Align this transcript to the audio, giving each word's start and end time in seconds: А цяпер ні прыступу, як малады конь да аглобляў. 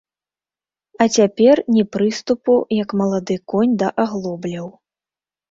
А 1.03 1.05
цяпер 1.17 1.61
ні 1.75 1.83
прыступу, 1.97 2.57
як 2.79 2.89
малады 3.03 3.39
конь 3.55 3.77
да 3.85 3.93
аглобляў. 4.07 4.67